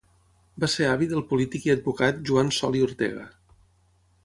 Va 0.61 0.69
ser 0.75 0.87
avi 0.93 1.07
del 1.11 1.21
polític 1.33 1.67
i 1.69 1.73
advocat 1.75 2.25
Joan 2.31 2.51
Sol 2.61 2.79
i 2.81 2.85
Ortega. 2.89 3.29